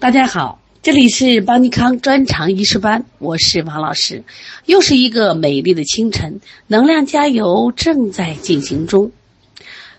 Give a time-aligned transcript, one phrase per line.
[0.00, 4.24] 大家好，这里是邦尼康专长医师班，我是王老师。
[4.64, 9.12] 又是一个美丽的清晨，能量加油正在进行中。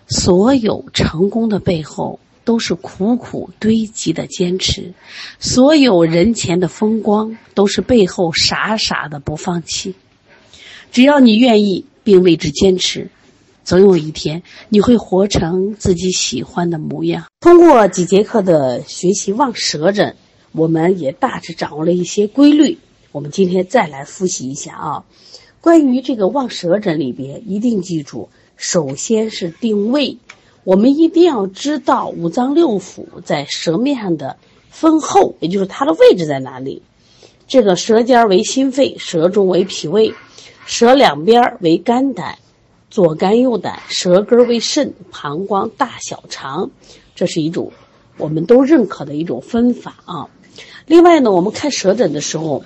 [0.08, 4.92] 所有成功的背后，都是苦苦堆积的坚持；
[5.38, 9.94] 所有人前的风光，都是背后傻傻的不放弃。
[10.90, 13.08] 只要你愿意，并为之坚持。
[13.64, 17.26] 总有一天，你会活成自己喜欢的模样。
[17.40, 20.16] 通过几节课的学习望舌诊，
[20.52, 22.78] 我们也大致掌握了一些规律。
[23.12, 25.04] 我们今天再来复习一下啊。
[25.60, 30.18] 关于这个望舌诊里边，一定记住，首先是定位。
[30.64, 34.36] 我们一定要知道五脏六腑在舌面上的
[34.70, 36.82] 分厚，也就是它的位置在哪里。
[37.46, 40.14] 这个舌尖为心肺，舌中为脾胃，
[40.66, 42.38] 舌两边为肝胆。
[42.92, 46.70] 左肝右胆，舌根为肾、膀胱、大小肠，
[47.14, 47.72] 这是一种
[48.18, 50.28] 我们都认可的一种分法啊。
[50.84, 52.64] 另外呢，我们看舌诊的时候，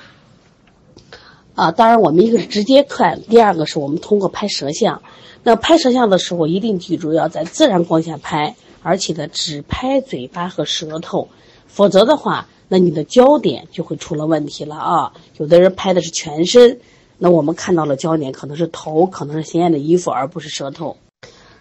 [1.55, 5.00] 啊，当然我们一个是直接看，第二个是我们通过拍舌像。
[5.44, 11.28] 那拍舌像的时候，一定记住要在自然光下拍，而且呢，只拍嘴巴和舌头，
[11.68, 15.12] 否则的话，那你的焦点就会出了问题了啊。
[15.36, 16.80] 有的人拍的是全身。
[17.19, 20.97] 那我们看到了焦点可能是头，可能是鲜艳的衣服，而不是舌头。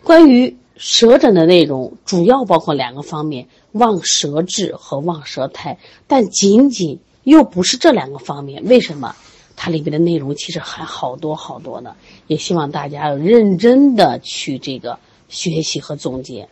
[0.03, 5.77] 关于舌诊的内容，主要包括两个方面：望舌质和望舌苔。
[6.07, 9.15] 但仅仅又不是这两个方面，为什么？
[9.55, 11.95] 它里边的内容其实还好多好多呢。
[12.27, 16.49] 也希望大家要认真的去这个学习和总结。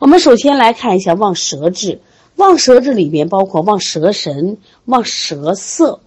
[0.00, 2.00] 我们首先来看一下望舌质。
[2.36, 6.00] 望舌质里边包括望舌神、望舌色。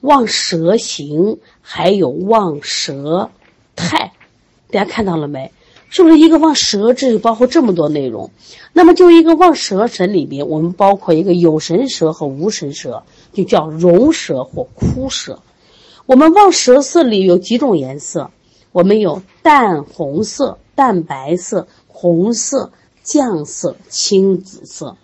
[0.00, 3.30] 望舌形，还有望舌
[3.76, 4.12] 态，
[4.70, 5.52] 大家看到了没？
[5.88, 8.30] 是不是一个望舌质包括这么多内容？
[8.72, 15.40] 那么就一个望舌神里边，我们包括一个有神舌和无神舌，就叫容舌或枯舌。
[16.06, 18.30] 我们望舌色里有几种颜色？
[18.72, 22.70] 我们有淡红色、淡白色、红色、
[23.02, 24.96] 酱色、青紫色。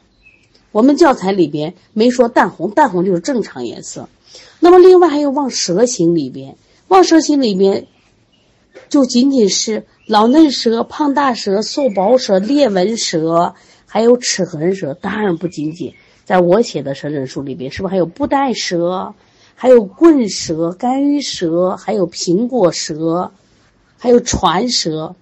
[0.71, 4.09] 我们教材里边没说淡红，淡红就是正常颜色。
[4.67, 6.57] 那么，另外还有望舌形里边，
[6.89, 7.87] 望舌形里边，
[8.89, 13.55] 就仅仅是老嫩舌、胖大舌、瘦薄舌、裂纹舌，
[13.87, 14.93] 还有齿痕舌。
[14.95, 15.95] 当然不仅仅，
[16.25, 19.15] 在我写的舌诊书里边，是不是还有布袋舌，
[19.55, 23.31] 还有棍舌、干鱼舌，还有苹果舌，
[23.99, 25.15] 还有传舌？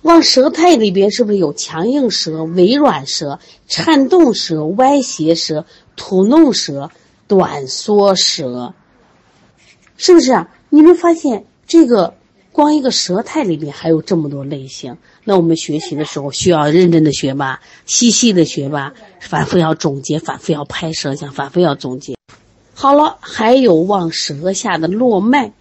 [0.00, 3.38] 望舌态里边是不是有强硬舌、微软舌、
[3.68, 6.90] 颤动舌、歪斜舌、吐弄舌？
[7.28, 8.74] 短缩舌，
[9.96, 10.48] 是不是啊？
[10.68, 12.14] 你们发现这个
[12.52, 14.96] 光一个舌态里面还有这么多类型？
[15.24, 22.14] 那我们学习的时候需要认真的学吧，细细的学吧，反复要总结，反复要拍舌像，反复要总结。
[22.74, 25.52] 好了，还有望舌下的络脉，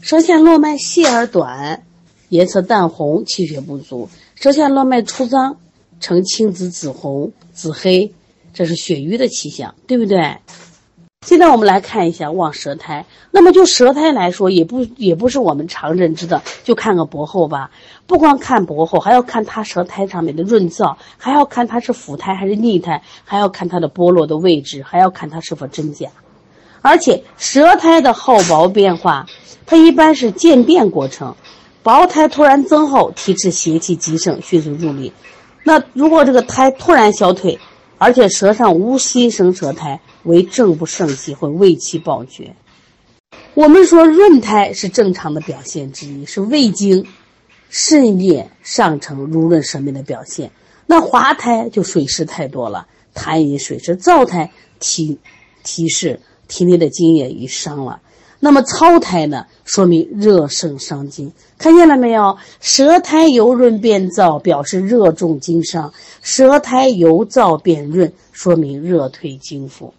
[0.00, 1.84] 舌下络脉细而短，
[2.28, 5.58] 颜色淡红，气血不足；舌下络脉粗脏，
[6.00, 8.12] 呈青紫、紫红、紫黑，
[8.54, 10.36] 这是血瘀的气象，对不对？
[11.26, 13.04] 现在我们来看一下望舌苔。
[13.30, 17.70] 那么就舌苔来说，也不也不是我们常认知的，就看个薄厚吧。
[18.06, 26.08] 不光看薄厚，还要看它舌苔上面的润燥，还要看它是腐苔还是腻苔，还要看它的剥落的位置，还要看它是否真假。
[26.80, 29.26] 而且舌苔的厚薄变化，
[29.66, 31.34] 它一般是渐变过程。
[31.82, 35.12] 薄苔突然增厚，提示邪气极盛，迅速入里。
[35.62, 37.58] 那如果这个苔突然消退，
[37.98, 40.00] 而且舌上无新生舌苔。
[40.28, 42.54] 为正不胜气或胃气暴绝。
[43.54, 47.06] 我们说润胎是正常的表现之一，是胃经、
[47.70, 50.52] 肾液上乘濡润舌面的表现。
[50.86, 55.18] 那滑胎就水湿太多了，痰饮水湿；燥胎提
[55.64, 58.00] 提示体内的津液已伤了。
[58.40, 61.32] 那么糙胎呢，说明热盛伤津。
[61.58, 62.38] 看见了没有？
[62.60, 65.90] 舌苔由润变燥，表示热重经伤；
[66.22, 69.92] 舌苔由燥变润，说明热退经腹。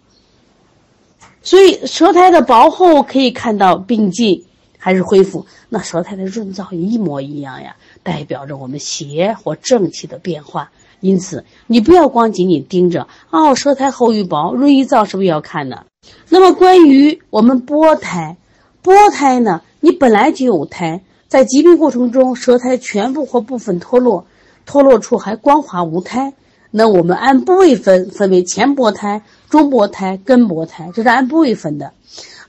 [1.42, 4.44] 所以舌苔的薄厚可以看到病进
[4.78, 10.70] 还是恢复，那舌苔的润燥一模一样呀，代表着我们邪或正气的变化。
[11.00, 15.84] 因此，你不要光仅仅盯着哦，舌苔厚与薄，润与燥是不是要看呢？
[16.28, 18.36] 那么关于我们剥苔，
[18.82, 24.26] 剥苔呢，你本来就有苔，在疾病过程中，舌苔全部或部分脱落，
[24.66, 26.34] 脱落处还光滑无苔，
[26.70, 29.22] 那我们按部位分，分为前剥苔。
[29.50, 31.92] 中薄苔、根薄苔，这是按部位分的。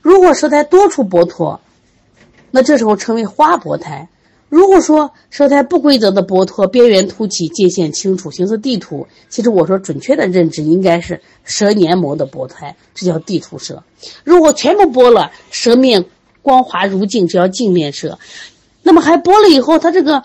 [0.00, 1.60] 如果舌苔多处剥脱，
[2.50, 4.06] 那这时候称为花薄苔；
[4.48, 13.82] 如果说舌苔不规则的剥脱，边缘凸起，界限清楚，形似地图，其实我说准确的认知应该是舌黏膜的剥胎，这叫地图舌。
[14.22, 16.04] 如果全部剥了，舌面
[16.40, 18.18] 光滑如镜，这叫镜面舌。
[18.84, 20.22] 那么还剥了以后，它这个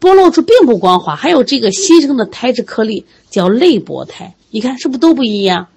[0.00, 4.34] 剥落出并不光滑，还有这个新生的胎质颗粒，叫类剥胎。
[4.50, 5.68] 你看是不是都不一样？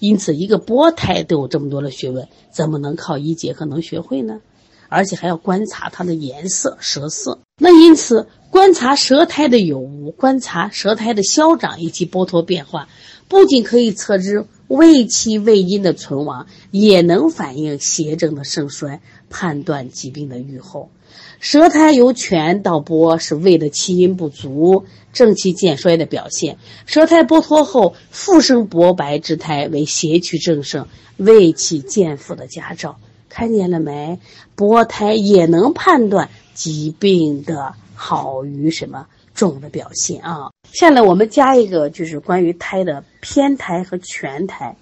[0.00, 4.40] 因此，一个波胎都有这么多的学问，怎么能靠一节课能学会呢？
[4.88, 7.38] 而且还要观察它的颜色、舌色。
[7.58, 12.88] 那因此，观察舌苔的有无，观察舌苔的消长以及剥脱变化，
[13.28, 20.90] 不仅可以测知胃气胃阴的存亡，也能反映邪症的盛衰，判断疾病的预后。
[21.38, 26.58] 舌苔由全到剥是胃的气阴不足、正气渐衰的表现。
[26.86, 30.86] 舌苔剥脱后复生薄白之苔，为邪气正盛、
[31.16, 32.98] 胃气渐复的佳兆。
[33.28, 34.18] 看见了没？
[34.56, 40.50] 剥胎也能判断疾病的好与什么重的表现啊！
[40.72, 44.76] 下来我们加一个，就是关于胎的偏苔和全苔。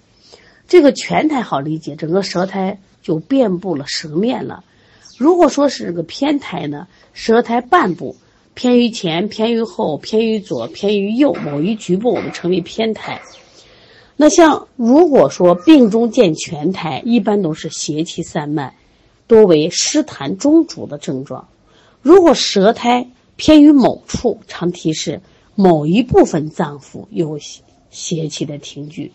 [0.67, 4.63] 这个全苔好理解，整个舌苔就遍布了舌面了。
[5.19, 8.15] 如果说是个偏苔呢，舌苔半部
[8.53, 13.21] 偏于前、偏于后、偏于左、偏于右某一局部，我们称为偏苔。
[14.15, 18.75] 那像如果说病中见全苔，一般都是邪气散漫，
[19.27, 21.49] 多为湿痰中阻的症状。
[22.01, 25.19] 如果舌苔偏于某处，常提示
[25.53, 29.11] 某一部分脏腑有邪邪气的停聚。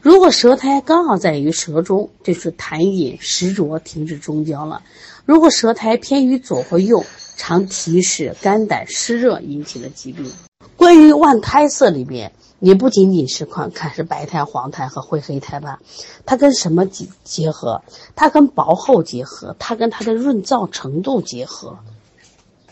[0.00, 4.82] 如果舌苔刚好在于舌中，就是痰饮湿浊停止中焦了。
[5.24, 7.04] 如果舌苔偏于左或右，
[7.36, 10.30] 常提示肝胆湿热引起的疾病。
[10.76, 12.32] 关于望胎色里边。
[12.62, 15.80] 也不仅仅是看看是白苔、黄苔和灰黑苔吧，
[16.24, 17.82] 它跟什么结结合？
[18.14, 21.80] 它跟薄厚结合，它跟它的润燥程度结合，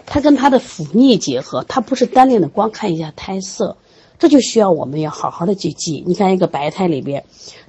[0.07, 1.65] 它跟它的腐腻结合。
[1.65, 3.77] 它不是单恋的光看一下胎色，
[4.21, 6.05] 这就需要我们要好好的去记。
[6.07, 7.25] 你看一个白苔里边，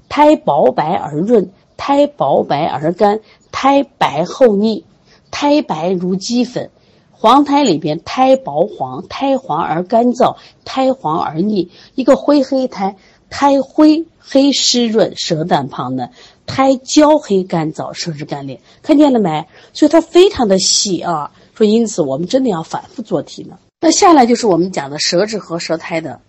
[0.07, 4.85] 苔薄白而润，苔薄白而干，苔白厚腻，
[5.29, 6.69] 苔白如鸡粉。
[7.11, 12.95] 黄苔里边，苔薄黄，苔黄而干燥，苔黄而腻；一个灰黑苔，
[13.29, 16.07] 苔灰黑湿润，舌淡胖嫩；
[16.47, 18.59] 苔焦黑干燥，舌质干裂。
[18.81, 19.45] 看见了没？
[19.71, 21.31] 所以它非常的细啊。
[21.53, 23.59] 说因此，我们真的要反复做题呢。
[23.81, 26.19] 那下来就是我们讲的舌质和舌苔的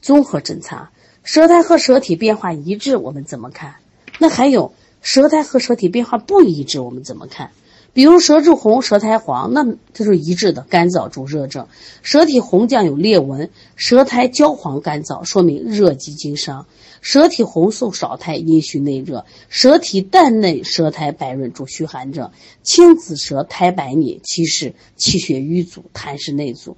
[0.00, 0.90] 综合诊查。
[1.24, 3.74] 舌苔和舌体变化一致，我们怎么看？
[4.20, 4.72] 那还有
[5.06, 7.52] 舌苔和舌体变化不一致，我们怎么看？
[7.92, 9.64] 比如舌质红、舌苔黄，那
[9.94, 11.66] 这是一致的，干燥主热症；
[12.02, 16.66] 舌体红绛有裂纹，舌苔焦黄干燥，说明热极经伤；
[17.02, 22.32] 舌体红素少苔，阴虚内热；舌体淡嫩，舌苔白润，主虚寒症；
[22.64, 26.76] 青紫舌，苔白腻，其实气血瘀阻，痰湿内阻。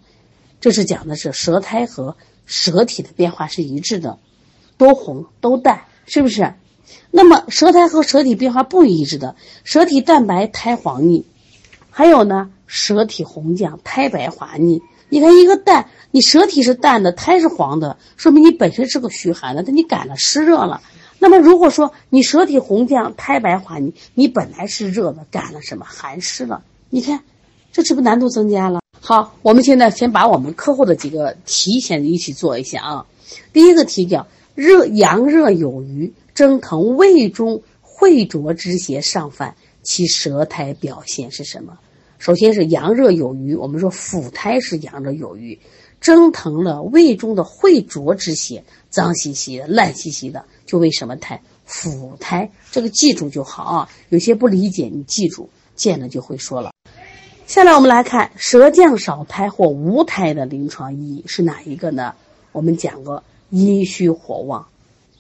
[0.60, 4.18] 这是讲的是舌苔和舌体的变化是一致的，
[4.76, 6.52] 都红都淡，是不是？
[7.10, 11.24] 那么舌苔和舌体变化不一致的，舌体淡白，苔黄腻；
[11.90, 14.82] 还有呢，舌体红绛，苔白滑腻。
[15.08, 20.82] 你看一个淡，你舌体是淡的，苔是黄的，说明你本身是个虚寒的，但你感了湿热了。
[21.18, 26.62] 那么如果说你舌体红绛，苔白滑腻，你本来是热的，感了什么寒湿了？
[26.90, 27.20] 你看，
[27.72, 28.80] 这是不是难度增加了？
[29.00, 33.06] 好，我们现在先把我们课后的几个题先一起做一下啊。
[33.54, 36.12] 第一个题叫热阳热有余。
[36.38, 41.76] 蒸腾胃中秽浊之邪上犯，其舌苔表现是什么？
[42.20, 45.58] 首先是阳热有余，我们说腹苔是阳热有余，
[46.00, 51.42] 蒸腾了胃中的秽浊之邪，脏兮兮的、烂兮兮的，就为什么苔？
[51.64, 53.90] 腹苔，这个记住就好啊。
[54.10, 56.70] 有些不理解，你记住，见了就会说了。
[57.48, 62.14] 下来我们来看舌降少苔或无苔的临床意义是哪一个呢？
[62.52, 64.68] 我们讲过阴虚火旺。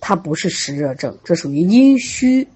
[0.00, 2.48] 它不是湿热症，这属于阴虚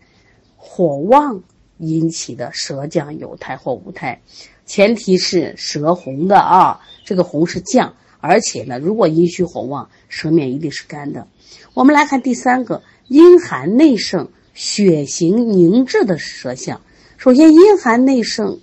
[0.57, 1.43] 火旺
[1.79, 4.21] 引起的舌降有苔或无苔，
[4.65, 11.27] 前提是舌红的啊，这个红是降，而且呢，如果阴虚火旺，舌面一定是干的。
[11.75, 16.81] 我们来看第三个，阴寒内盛、血行凝滞的舌象。
[17.17, 18.61] 首先，阴寒内盛，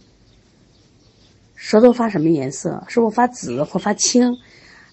[1.55, 2.86] 舌头发什么颜色？
[2.88, 4.38] 是不发紫或发青？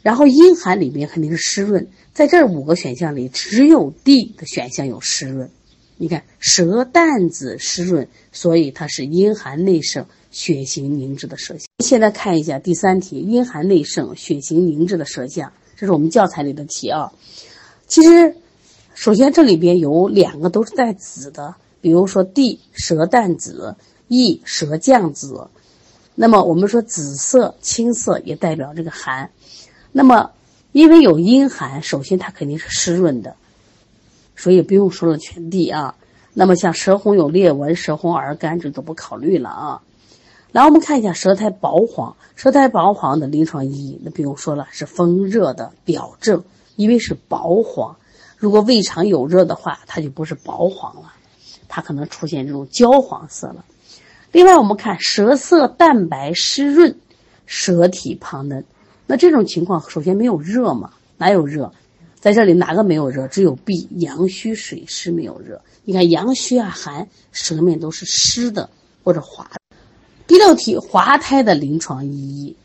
[0.02, 1.88] 然后阴寒里面肯定是湿润。
[2.14, 5.50] 在这五个选项里，只有 D 的选项有湿润。
[5.98, 11.66] 你看，舌淡紫湿润，所以它是阴寒内盛、血行凝滞的舌象。
[11.82, 17.12] 现在看一下第三题：阴寒内盛、血行凝滞的舌象，这是我们教材里的题啊。
[17.86, 18.36] 其实，
[18.94, 23.76] 首先这里边有两个都是带紫的，比如说 D 舌淡紫
[24.08, 25.48] ，E 舌降紫。
[26.14, 29.30] 那么我们说紫色、青色也代表这个寒。
[29.96, 30.32] 那么
[30.72, 33.34] 因为有阴寒，首先它肯定是湿润的，
[34.36, 35.94] 所以不用说了全地啊。
[36.34, 39.82] 那么像舌红有裂纹、舌红而干，这都不考虑了啊。
[40.52, 46.44] 来，我们看一下舌苔薄黄，舌苔薄黄的临床意义，那不用说了，是风热的表证，
[46.76, 47.96] 因为是薄黄。
[48.36, 51.14] 如果胃肠有热的话，它就不是薄黄了，
[51.68, 53.64] 它可能出现这种焦黄色了。
[54.30, 56.98] 另外，我们看舌色淡白湿润，
[57.46, 58.66] 舌体胖嫩，
[59.06, 60.90] 那这种情况首先没有热嘛？
[61.16, 61.72] 哪有热？
[62.18, 63.28] 在这里哪个没有热？
[63.28, 65.62] 只有臂阳虚水湿没有热。
[65.84, 68.68] 你看阳虚啊寒，舌面都是湿的
[69.04, 69.48] 或者滑。
[70.26, 72.56] 第六题，滑胎的临床意义，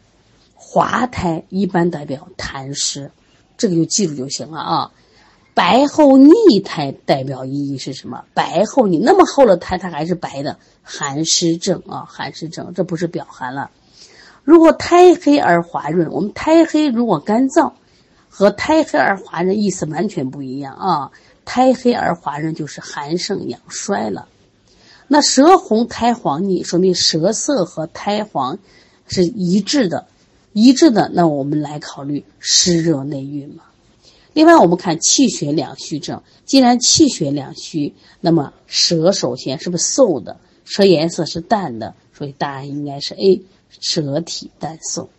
[0.56, 3.12] 滑胎一般代表痰湿，
[3.56, 4.92] 这个就记住就行了啊。
[5.54, 6.34] 白厚腻
[6.64, 8.24] 苔代表意义是什么？
[8.34, 13.70] 白厚腻那么厚的苔，它还是白的，寒湿症啊，寒湿症，这不是表寒了。
[14.52, 17.72] 如果苔黑而滑润，我们苔黑如果干燥。
[18.28, 21.12] 和苔黑而滑润意思完全不一样啊！
[21.46, 24.28] 苔黑而滑润就是寒盛阳衰了。
[25.08, 28.60] 那舌红苔黄腻，说明舌色和苔黄
[29.08, 30.08] 是一致的，
[30.52, 31.10] 一致的。
[31.14, 33.64] 那我们来考虑湿热内蕴嘛。
[34.34, 40.36] 另外，我们看气血两虚症，既然气血两虚，那么舌首先是不是瘦的？
[40.66, 43.42] 舌颜色是淡的，所以答案应该是 A，
[43.80, 45.10] 舍体代送。